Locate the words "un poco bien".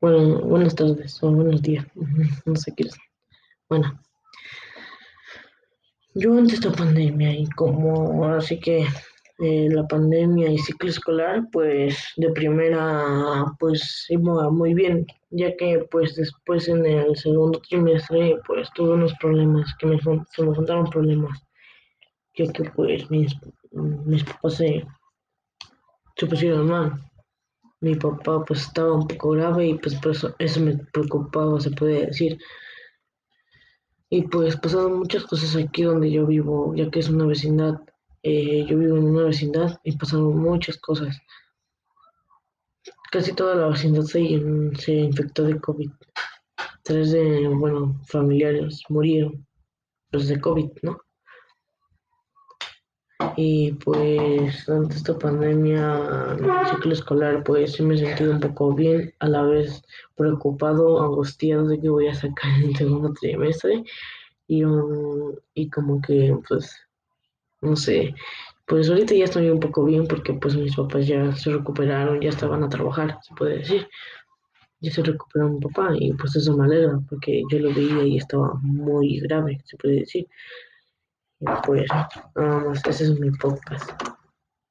58.32-59.12, 69.50-70.06